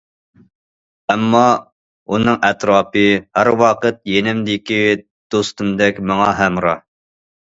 [1.13, 1.41] ئەمما،
[2.15, 3.03] ئۇنىڭ ئەتراپى،
[3.39, 4.79] ھەر ۋاقىت يېنىمدىكى
[5.37, 6.83] دوستۇمدەك ماڭا ھەمراھ.